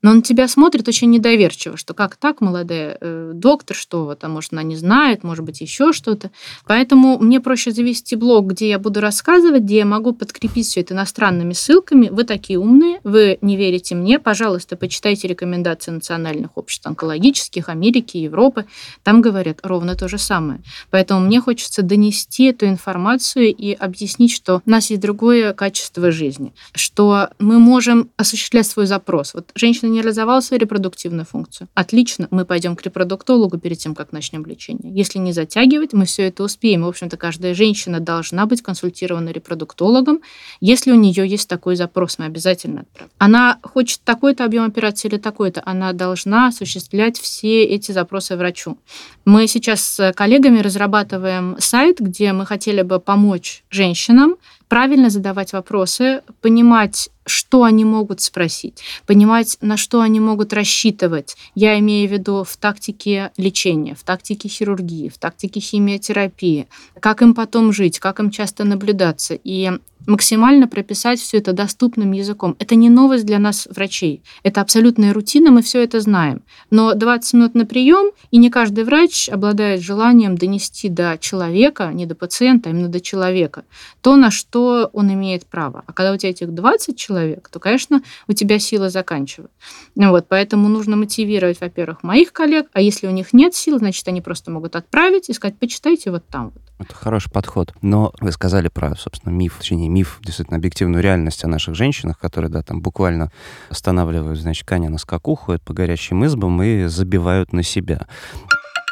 [0.04, 4.28] но он тебя смотрит очень недоверчиво, что как так, молодая э, доктор, что вот, а
[4.28, 6.30] может, она не знает, может быть, еще что-то.
[6.68, 10.94] Поэтому мне проще завести блог, где я буду рассказывать, где я могу подкрепить все это
[10.94, 12.10] иностранными ссылками.
[12.10, 18.66] Вы такие умные, вы не верите мне, пожалуйста, почитайте рекомендации национальных обществ онкологических, Америки, Европы.
[19.04, 20.62] Там говорят ровно то же самое.
[20.90, 26.54] Поэтому мне хочется донести эту информацию и объяснить, что у нас есть другое качество жизни,
[26.76, 29.34] что мы можем осуществлять свой запрос.
[29.34, 31.70] Вот женщина не реализовал свою репродуктивную функцию.
[31.74, 34.94] Отлично, мы пойдем к репродуктологу перед тем, как начнем лечение.
[34.94, 36.84] Если не затягивать, мы все это успеем.
[36.84, 40.20] В общем-то, каждая женщина должна быть консультирована репродуктологом.
[40.60, 43.12] Если у нее есть такой запрос, мы обязательно отправим.
[43.18, 48.78] Она хочет такой-то объем операции или такой-то, она должна осуществлять все эти запросы врачу.
[49.26, 54.36] Мы сейчас с коллегами разрабатываем сайт, где мы хотели бы помочь женщинам
[54.74, 61.38] правильно задавать вопросы, понимать, что они могут спросить, понимать, на что они могут рассчитывать.
[61.54, 66.68] Я имею в виду в тактике лечения, в тактике хирургии, в тактике химиотерапии,
[67.00, 69.38] как им потом жить, как им часто наблюдаться.
[69.44, 69.74] И
[70.08, 72.56] максимально прописать все это доступным языком.
[72.60, 74.24] Это не новость для нас, врачей.
[74.44, 76.42] Это абсолютная рутина, мы все это знаем.
[76.70, 82.06] Но 20 минут на прием, и не каждый врач обладает желанием донести до человека, не
[82.06, 83.64] до пациента, а именно до человека,
[84.02, 85.84] то, на что он имеет право.
[85.86, 89.52] А когда у тебя этих 20 человек, то, конечно, у тебя сила заканчивает.
[89.96, 94.08] Ну вот, поэтому нужно мотивировать, во-первых, моих коллег, а если у них нет сил, значит,
[94.08, 96.64] они просто могут отправить и сказать, почитайте вот там вот.
[96.80, 97.74] Это хороший подход.
[97.82, 102.50] Но вы сказали про, собственно, миф, точнее, миф, действительно, объективную реальность о наших женщинах, которые,
[102.50, 103.32] да, там буквально
[103.70, 108.08] останавливают, значит, коня на скаку, ходят по горящим избам и забивают на себя.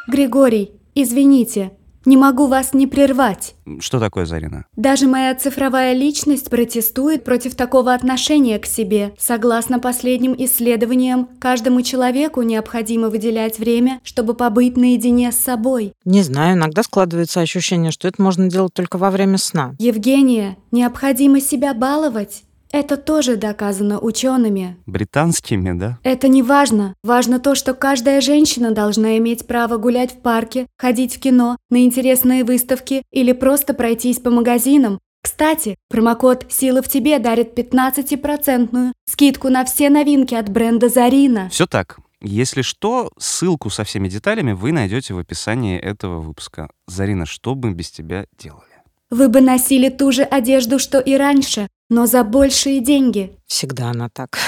[0.07, 1.71] Григорий, извините,
[2.05, 3.55] не могу вас не прервать.
[3.79, 4.65] Что такое, Зарина?
[4.75, 9.13] Даже моя цифровая личность протестует против такого отношения к себе.
[9.17, 15.93] Согласно последним исследованиям, каждому человеку необходимо выделять время, чтобы побыть наедине с собой.
[16.05, 19.75] Не знаю, иногда складывается ощущение, что это можно делать только во время сна.
[19.79, 22.43] Евгения, необходимо себя баловать.
[22.73, 24.77] Это тоже доказано учеными.
[24.85, 25.99] Британскими, да?
[26.03, 26.95] Это не важно.
[27.03, 31.83] Важно то, что каждая женщина должна иметь право гулять в парке, ходить в кино, на
[31.83, 34.99] интересные выставки или просто пройтись по магазинам.
[35.21, 41.49] Кстати, промокод «Сила в тебе» дарит 15% скидку на все новинки от бренда «Зарина».
[41.49, 41.99] Все так.
[42.21, 46.69] Если что, ссылку со всеми деталями вы найдете в описании этого выпуска.
[46.87, 48.65] Зарина, что бы без тебя делали?
[49.09, 53.37] Вы бы носили ту же одежду, что и раньше, но за большие деньги.
[53.47, 54.39] Всегда она так.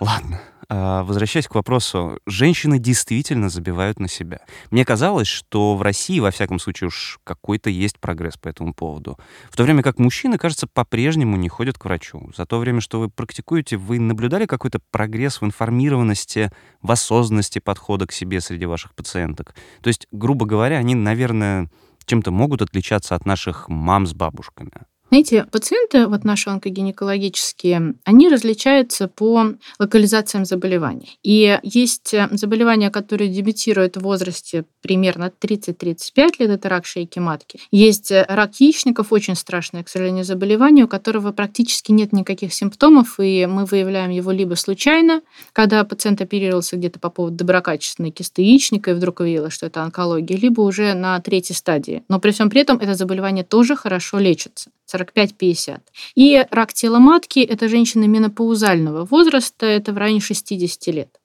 [0.00, 0.40] Ладно.
[0.70, 4.40] А, возвращаясь к вопросу, женщины действительно забивают на себя.
[4.70, 9.18] Мне казалось, что в России, во всяком случае, уж какой-то есть прогресс по этому поводу.
[9.50, 12.30] В то время как мужчины, кажется, по-прежнему не ходят к врачу.
[12.34, 16.50] За то время, что вы практикуете, вы наблюдали какой-то прогресс в информированности,
[16.80, 19.54] в осознанности подхода к себе среди ваших пациенток?
[19.82, 21.68] То есть, грубо говоря, они, наверное,
[22.06, 24.72] чем-то могут отличаться от наших мам с бабушками.
[25.14, 31.20] Знаете, пациенты, вот наши онкогинекологические, они различаются по локализациям заболеваний.
[31.22, 37.60] И есть заболевания, которые дебютируют в возрасте примерно 30-35 лет, это рак шейки матки.
[37.70, 43.46] Есть рак яичников, очень страшное, к сожалению, заболевание, у которого практически нет никаких симптомов, и
[43.46, 45.22] мы выявляем его либо случайно,
[45.52, 50.36] когда пациент оперировался где-то по поводу доброкачественной кисты яичника, и вдруг выявилось, что это онкология,
[50.36, 52.02] либо уже на третьей стадии.
[52.08, 54.70] Но при всем при этом это заболевание тоже хорошо лечится.
[54.94, 55.80] 45-50.
[56.14, 61.20] И рак тела матки– это женщины менопаузального возраста, это в районе 60 лет.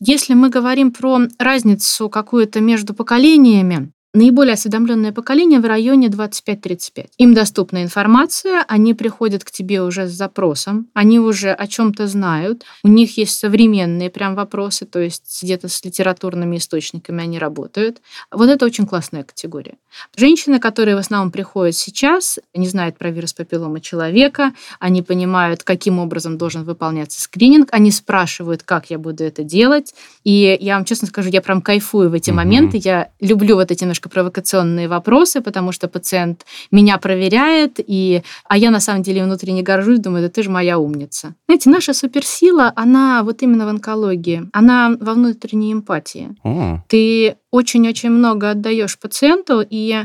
[0.00, 7.08] Если мы говорим про разницу какую-то между поколениями, Наиболее осведомленное поколение в районе 25-35.
[7.18, 12.64] Им доступна информация, они приходят к тебе уже с запросом, они уже о чем-то знают,
[12.82, 18.00] у них есть современные прям вопросы, то есть где-то с литературными источниками они работают.
[18.32, 19.74] Вот это очень классная категория.
[20.16, 25.98] Женщины, которые в основном приходят сейчас, они знают про вирус папиллома человека, они понимают, каким
[25.98, 29.94] образом должен выполняться скрининг, они спрашивают, как я буду это делать.
[30.24, 32.34] И я вам честно скажу, я прям кайфую в эти mm-hmm.
[32.34, 38.56] моменты, я люблю вот эти немножко провокационные вопросы, потому что пациент меня проверяет, и, а
[38.56, 41.34] я на самом деле внутренне горжусь, думаю, да ты же моя умница.
[41.48, 46.28] Знаете, наша суперсила, она вот именно в онкологии, она во внутренней эмпатии.
[46.44, 46.78] Mm.
[46.88, 50.04] Ты очень-очень много отдаешь пациенту, и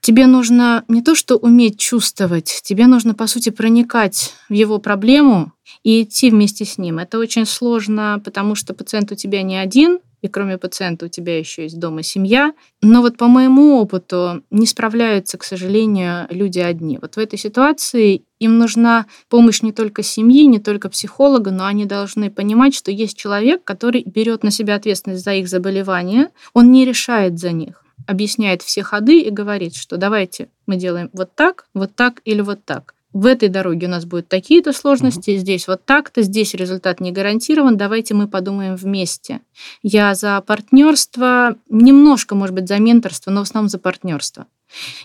[0.00, 5.52] тебе нужно не то, что уметь чувствовать, тебе нужно, по сути, проникать в его проблему
[5.82, 6.98] и идти вместе с ним.
[6.98, 11.38] Это очень сложно, потому что пациент у тебя не один, и кроме пациента у тебя
[11.38, 12.54] еще есть дома семья.
[12.80, 16.98] Но вот по моему опыту не справляются, к сожалению, люди одни.
[16.98, 21.84] Вот в этой ситуации им нужна помощь не только семьи, не только психолога, но они
[21.84, 26.86] должны понимать, что есть человек, который берет на себя ответственность за их заболевание, он не
[26.86, 31.94] решает за них объясняет все ходы и говорит, что давайте мы делаем вот так, вот
[31.94, 35.38] так или вот так в этой дороге у нас будут такие-то сложности, угу.
[35.38, 39.40] здесь вот так-то, здесь результат не гарантирован, давайте мы подумаем вместе.
[39.82, 44.46] Я за партнерство, немножко, может быть, за менторство, но в основном за партнерство.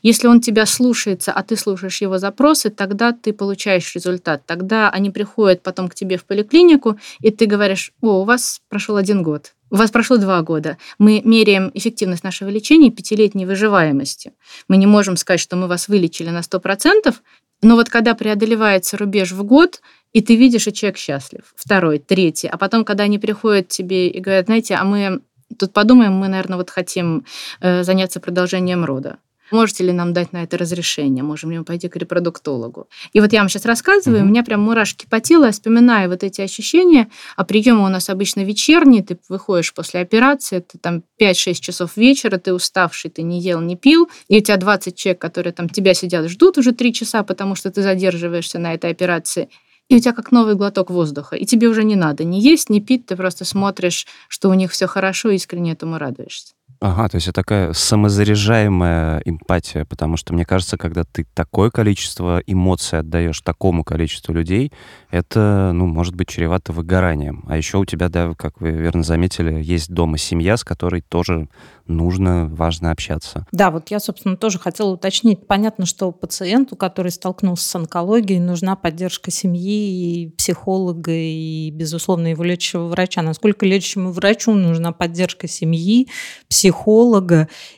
[0.02, 4.44] Если он тебя слушается, а ты слушаешь его запросы, тогда ты получаешь результат.
[4.48, 8.96] Тогда они приходят потом к тебе в поликлинику, и ты говоришь, о, у вас прошел
[8.96, 10.80] один год, у вас прошло два года.
[10.98, 14.34] Мы меряем эффективность нашего лечения пятилетней выживаемости.
[14.68, 17.14] Мы не можем сказать, что мы вас вылечили на 100%,
[17.62, 19.82] но вот когда преодолевается рубеж в год,
[20.14, 24.08] и ты видишь, и человек счастлив, второй, третий, а потом, когда они приходят к тебе
[24.08, 25.22] и говорят, знаете, а мы
[25.58, 27.26] тут подумаем, мы, наверное, вот хотим
[27.62, 29.18] э, заняться продолжением рода.
[29.52, 31.24] Можете ли нам дать на это разрешение?
[31.24, 32.88] Можем ли мы пойти к репродуктологу?
[33.14, 34.26] И вот я вам сейчас рассказываю, mm-hmm.
[34.26, 37.10] у меня прям мурашки по телу, я вспоминаю вот эти ощущения.
[37.36, 42.38] А приемы у нас обычно вечерние, ты выходишь после операции, это там 5-6 часов вечера,
[42.38, 45.94] ты уставший, ты не ел, не пил, и у тебя 20 человек, которые там тебя
[45.94, 49.50] сидят, ждут уже 3 часа, потому что ты задерживаешься на этой операции
[49.90, 51.36] и у тебя как новый глоток воздуха.
[51.36, 54.72] И тебе уже не надо ни есть, ни пить, ты просто смотришь, что у них
[54.72, 56.54] все хорошо, и искренне этому радуешься.
[56.82, 62.42] Ага, то есть это такая самозаряжаемая эмпатия, потому что мне кажется, когда ты такое количество
[62.48, 64.72] эмоций отдаешь такому количеству людей,
[65.12, 67.44] это, ну, может быть чревато выгоранием.
[67.50, 71.50] А еще у тебя, да, как вы верно заметили, есть дома семья, с которой тоже
[71.86, 73.46] нужно, важно общаться.
[73.52, 75.48] Да, вот я, собственно, тоже хотела уточнить.
[75.48, 82.44] Понятно, что пациенту, который столкнулся с онкологией, нужна поддержка семьи, и психолога, и, безусловно, его
[82.44, 83.22] лечащего врача.
[83.22, 86.08] Насколько лечащему врачу нужна поддержка семьи,
[86.48, 86.69] психолога,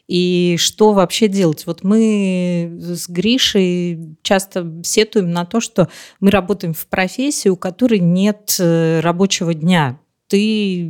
[0.08, 1.66] и что вообще делать?
[1.66, 8.00] Вот мы с Гришей часто сетуем на то, что мы работаем в профессии, у которой
[8.00, 10.01] нет э, рабочего дня
[10.32, 10.90] ты,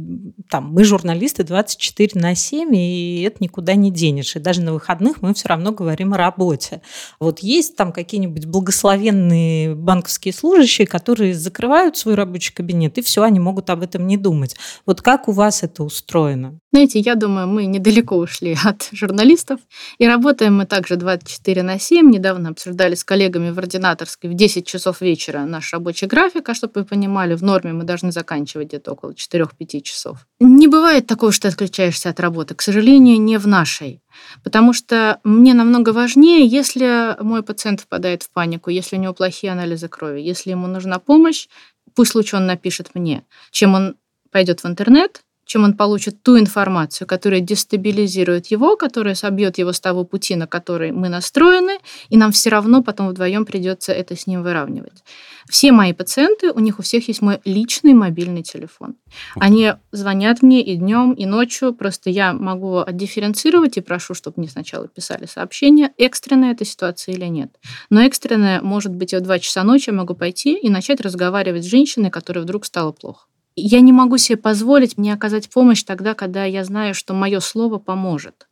[0.51, 4.35] там, мы журналисты 24 на 7, и это никуда не денешь.
[4.35, 6.83] И даже на выходных мы все равно говорим о работе.
[7.19, 13.39] Вот есть там какие-нибудь благословенные банковские служащие, которые закрывают свой рабочий кабинет, и все, они
[13.39, 14.55] могут об этом не думать.
[14.85, 16.59] Вот как у вас это устроено?
[16.71, 19.59] Знаете, я думаю, мы недалеко ушли от журналистов,
[19.97, 22.11] и работаем мы также 24 на 7.
[22.11, 26.81] Недавно обсуждали с коллегами в ординаторской в 10 часов вечера наш рабочий график, а чтобы
[26.81, 30.27] вы понимали, в норме мы должны заканчивать где-то около 4 4-5 часов.
[30.39, 32.55] Не бывает такого, что ты отключаешься от работы.
[32.55, 34.01] К сожалению, не в нашей.
[34.43, 39.53] Потому что мне намного важнее, если мой пациент впадает в панику, если у него плохие
[39.53, 41.47] анализы крови, если ему нужна помощь,
[41.95, 43.95] пусть лучше он напишет мне, чем он
[44.31, 49.81] пойдет в интернет, чем он получит ту информацию, которая дестабилизирует его, которая собьет его с
[49.81, 54.27] того пути, на который мы настроены, и нам все равно потом вдвоем придется это с
[54.27, 55.03] ним выравнивать.
[55.49, 58.95] Все мои пациенты, у них у всех есть мой личный мобильный телефон.
[59.35, 61.73] Они звонят мне и днем, и ночью.
[61.73, 67.25] Просто я могу отдифференцировать и прошу, чтобы мне сначала писали сообщение, экстренная эта ситуация или
[67.25, 67.51] нет.
[67.89, 71.65] Но экстренная может быть и в 2 часа ночи я могу пойти и начать разговаривать
[71.65, 73.25] с женщиной, которой вдруг стало плохо.
[73.55, 77.77] Я не могу себе позволить мне оказать помощь тогда, когда я знаю, что мое слово
[77.79, 78.47] поможет.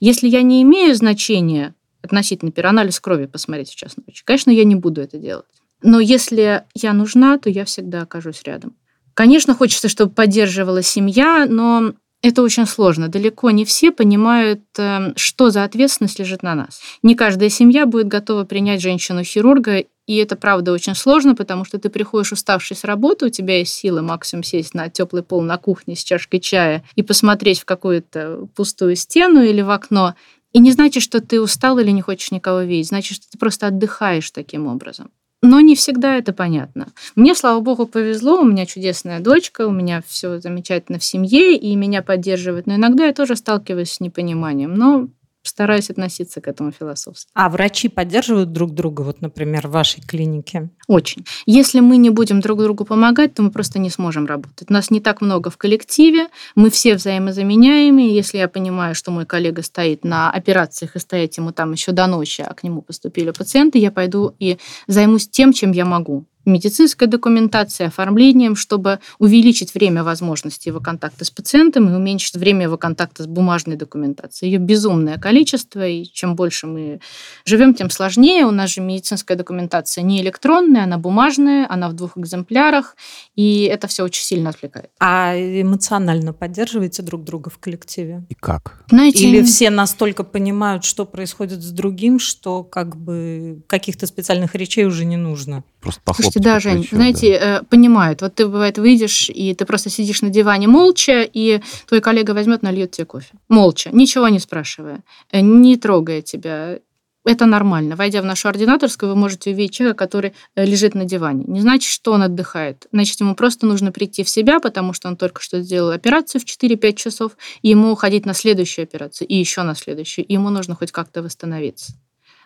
[0.00, 4.74] Если я не имею значения относительно перанализ крови посмотреть в час ночи, конечно, я не
[4.74, 5.46] буду это делать.
[5.82, 8.76] Но если я нужна, то я всегда окажусь рядом.
[9.14, 13.08] Конечно, хочется, чтобы поддерживала семья, но это очень сложно.
[13.08, 16.80] Далеко не все понимают, эм, что за ответственность лежит на нас.
[17.02, 21.88] Не каждая семья будет готова принять женщину-хирурга, и это правда очень сложно, потому что ты
[21.88, 25.96] приходишь уставший с работы, у тебя есть силы максимум сесть на теплый пол на кухне
[25.96, 30.14] с чашкой чая и посмотреть в какую-то пустую стену или в окно.
[30.52, 33.68] И не значит, что ты устал или не хочешь никого видеть, значит, что ты просто
[33.68, 35.10] отдыхаешь таким образом.
[35.42, 36.88] Но не всегда это понятно.
[37.16, 41.76] Мне, слава богу, повезло, у меня чудесная дочка, у меня все замечательно в семье, и
[41.76, 42.66] меня поддерживают.
[42.66, 44.74] Но иногда я тоже сталкиваюсь с непониманием.
[44.74, 45.08] Но
[45.48, 47.30] стараюсь относиться к этому философски.
[47.34, 50.70] А врачи поддерживают друг друга, вот, например, в вашей клинике?
[50.88, 51.24] Очень.
[51.46, 54.70] Если мы не будем друг другу помогать, то мы просто не сможем работать.
[54.70, 58.14] Нас не так много в коллективе, мы все взаимозаменяемые.
[58.14, 62.06] Если я понимаю, что мой коллега стоит на операциях и стоять ему там еще до
[62.06, 67.08] ночи, а к нему поступили пациенты, я пойду и займусь тем, чем я могу медицинской
[67.08, 73.22] документацией, оформлением, чтобы увеличить время возможности его контакта с пациентом и уменьшить время его контакта
[73.22, 74.52] с бумажной документацией.
[74.52, 77.00] Ее безумное количество, и чем больше мы
[77.44, 78.44] живем, тем сложнее.
[78.44, 82.96] У нас же медицинская документация не электронная, она бумажная, она в двух экземплярах,
[83.34, 84.90] и это все очень сильно отвлекает.
[85.00, 88.24] А эмоционально поддерживаете друг друга в коллективе?
[88.28, 88.84] И как?
[88.88, 94.84] Знаете, Или все настолько понимают, что происходит с другим, что как бы каких-то специальных речей
[94.84, 95.64] уже не нужно?
[95.80, 97.58] Просто похлопать Слушайте, да, Жень, плечо, знаете, да.
[97.58, 98.22] Э, понимают.
[98.22, 102.62] Вот ты, бывает, выйдешь, и ты просто сидишь на диване молча, и твой коллега возьмет,
[102.62, 103.34] нальет тебе кофе.
[103.48, 106.78] Молча, ничего не спрашивая, э, не трогая тебя.
[107.24, 107.96] Это нормально.
[107.96, 111.44] Войдя в нашу ординаторскую, вы можете увидеть человека, который э, лежит на диване.
[111.46, 112.86] Не значит, что он отдыхает.
[112.92, 116.44] Значит, ему просто нужно прийти в себя, потому что он только что сделал операцию в
[116.44, 120.26] 4-5 часов, и ему уходить на следующую операцию, и еще на следующую.
[120.26, 121.92] И ему нужно хоть как-то восстановиться.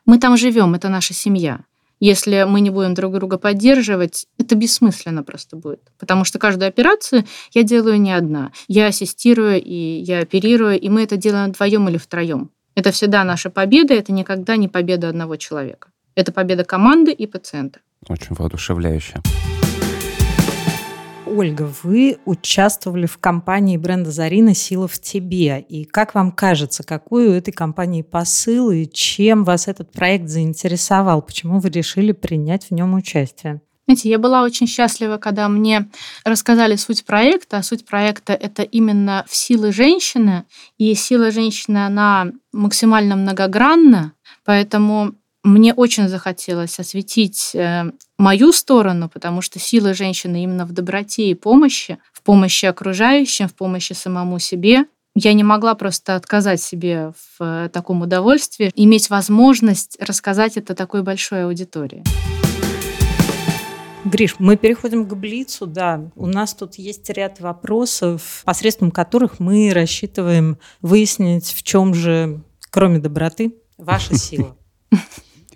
[0.05, 1.61] Мы там живем, это наша семья.
[2.01, 5.81] Если мы не будем друг друга поддерживать, это бессмысленно просто будет.
[5.99, 8.53] Потому что каждую операцию я делаю не одна.
[8.69, 12.51] Я ассистирую и я оперирую, и мы это делаем вдвоем или втроем.
[12.75, 15.89] Это всегда наша победа, это никогда не победа одного человека.
[16.15, 17.81] Это победа команды и пациента.
[18.09, 19.15] Очень воодушевляюще.
[21.39, 25.61] Ольга, вы участвовали в кампании бренда Зарина «Сила в тебе».
[25.61, 31.23] И как вам кажется, какой у этой компании посыл и чем вас этот проект заинтересовал?
[31.23, 33.61] Почему вы решили принять в нем участие?
[33.87, 35.89] Знаете, я была очень счастлива, когда мне
[36.25, 37.63] рассказали суть проекта.
[37.63, 40.45] Суть проекта– это именно в силы женщины.
[40.77, 44.13] И сила женщины, она максимально многогранна.
[44.45, 45.15] Поэтому
[45.49, 51.35] мне очень захотелось осветить э, мою сторону, потому что сила женщины именно в доброте и
[51.35, 54.85] помощи, в помощи окружающим, в помощи самому себе.
[55.15, 61.03] Я не могла просто отказать себе в э, таком удовольствии, иметь возможность рассказать это такой
[61.03, 62.05] большой аудитории.
[64.05, 66.11] Гриш, мы переходим к Блицу, да.
[66.15, 73.01] У нас тут есть ряд вопросов, посредством которых мы рассчитываем выяснить, в чем же, кроме
[73.01, 74.57] доброты, ваша сила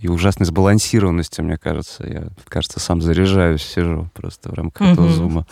[0.02, 2.04] и ужасной сбалансированностью, мне кажется.
[2.06, 5.46] Я, кажется, сам заряжаюсь, сижу просто в рамках этого зума.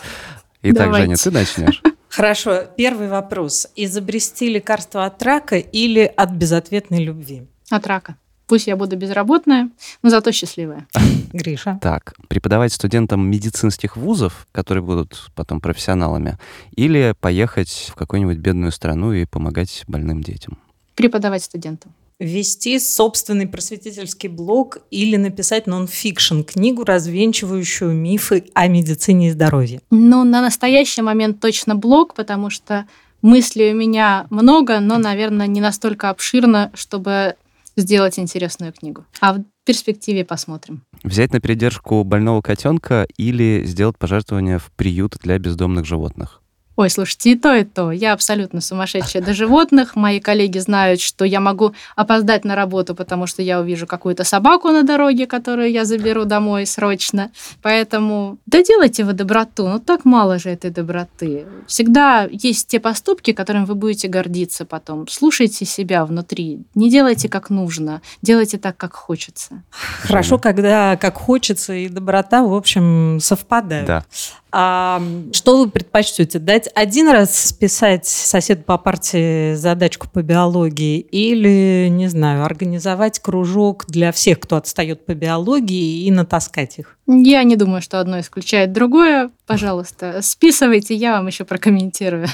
[0.62, 1.04] Итак, Давайте.
[1.06, 1.82] Женя, ты начнешь.
[2.08, 2.64] Хорошо.
[2.76, 3.68] Первый вопрос.
[3.76, 7.46] Изобрести лекарство от рака или от безответной любви?
[7.70, 8.16] От рака.
[8.48, 9.70] Пусть я буду безработная,
[10.02, 10.88] но зато счастливая.
[11.32, 11.78] Гриша.
[11.80, 16.36] Так, преподавать студентам медицинских вузов, которые будут потом профессионалами,
[16.74, 20.58] или поехать в какую-нибудь бедную страну и помогать больным детям?
[20.96, 29.30] Преподавать студентам вести собственный просветительский блог или написать нон-фикшн, книгу, развенчивающую мифы о медицине и
[29.30, 29.80] здоровье?
[29.90, 32.87] Ну, на настоящий момент точно блог, потому что
[33.22, 37.35] мыслей у меня много, но, наверное, не настолько обширно, чтобы
[37.76, 39.04] сделать интересную книгу.
[39.20, 40.83] А в перспективе посмотрим.
[41.02, 46.39] Взять на передержку больного котенка или сделать пожертвование в приют для бездомных животных?
[46.81, 47.92] Ой, слушайте, и то, и то.
[47.92, 49.96] Я абсолютно сумасшедшая до животных.
[49.96, 54.70] Мои коллеги знают, что я могу опоздать на работу, потому что я увижу какую-то собаку
[54.70, 57.33] на дороге, которую я заберу домой срочно.
[57.60, 59.68] Поэтому да делайте вы доброту.
[59.68, 61.44] Ну так мало же этой доброты.
[61.66, 65.06] Всегда есть те поступки, которыми вы будете гордиться потом.
[65.06, 66.60] Слушайте себя внутри.
[66.74, 68.00] Не делайте как нужно.
[68.22, 69.62] Делайте так, как хочется.
[70.04, 73.87] Хорошо, когда как хочется и доброта, в общем, совпадают.
[73.87, 74.04] Да.
[74.52, 75.00] А
[75.33, 76.38] что вы предпочтете?
[76.38, 83.87] Дать один раз списать соседу по партии задачку по биологии или, не знаю, организовать кружок
[83.87, 86.96] для всех, кто отстает по биологии и натаскать их?
[87.06, 89.31] Я не думаю, что одно исключает другое.
[89.46, 92.29] Пожалуйста, списывайте, я вам еще прокомментирую.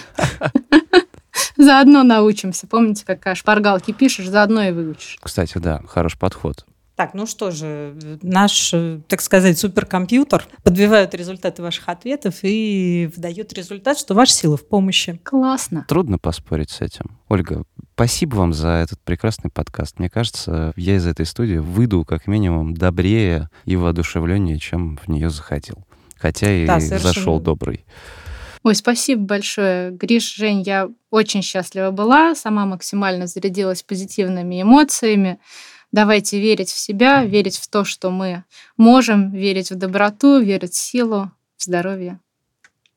[1.56, 2.66] Заодно научимся.
[2.66, 5.18] Помните, как шпаргалки пишешь, заодно и выучишь.
[5.20, 6.64] Кстати, да, хороший подход.
[6.96, 8.74] Так, ну что же, наш,
[9.06, 15.20] так сказать, суперкомпьютер подбивает результаты ваших ответов и выдает результат, что ваша сила в помощи.
[15.22, 15.84] Классно.
[15.88, 17.18] Трудно поспорить с этим.
[17.28, 19.98] Ольга, спасибо вам за этот прекрасный подкаст.
[19.98, 25.28] Мне кажется, я из этой студии выйду как минимум добрее и воодушевленнее, чем в нее
[25.28, 25.86] заходил.
[26.16, 27.84] Хотя и да, зашел добрый.
[28.62, 35.38] Ой, спасибо большое, Гриш, Жень, я очень счастлива была, сама максимально зарядилась позитивными эмоциями.
[35.96, 38.44] Давайте верить в себя, верить в то, что мы
[38.76, 42.20] можем, верить в доброту, верить в силу, в здоровье.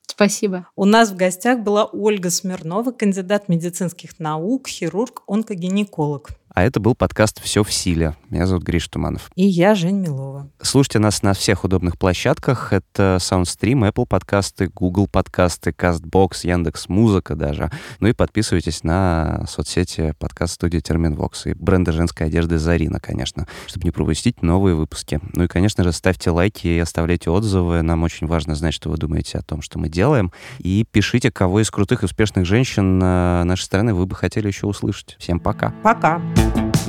[0.06, 0.68] Спасибо.
[0.76, 6.32] У нас в гостях была Ольга Смирнова, кандидат медицинских наук, хирург, онкогинеколог.
[6.60, 8.18] А это был подкаст «Все в силе».
[8.30, 9.32] Меня зовут Гриш Туманов.
[9.36, 10.50] И я, Жень Милова.
[10.62, 12.74] Слушайте нас на всех удобных площадках.
[12.74, 17.72] Это SoundStream, Apple подкасты, Google подкасты, CastBox, Яндекс Музыка даже.
[18.02, 23.92] Ну и подписывайтесь на соцсети подкаст-студии Терминвокс и бренда женской одежды Зарина, конечно, чтобы не
[23.92, 25.22] пропустить новые выпуски.
[25.32, 27.84] Ну и, конечно же, ставьте лайки и оставляйте отзывы.
[27.84, 30.34] Нам очень важно знать, что вы думаете о том, что мы делаем.
[30.58, 35.16] И пишите, кого из крутых и успешных женщин нашей страны вы бы хотели еще услышать.
[35.20, 35.74] Всем пока.
[35.84, 36.22] Пока.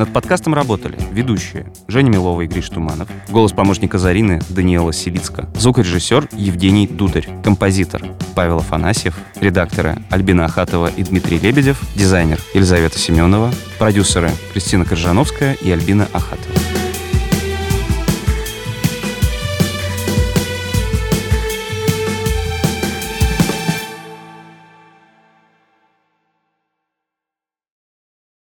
[0.00, 6.30] Над подкастом работали ведущие Женя Милова и Гриш Туманов, голос помощника Зарины Даниэла Сивицка, звукорежиссер
[6.32, 8.02] Евгений Дударь, композитор
[8.34, 15.70] Павел Афанасьев, редакторы Альбина Ахатова и Дмитрий Лебедев, дизайнер Елизавета Семенова, продюсеры Кристина Коржановская и
[15.70, 16.89] Альбина Ахатова.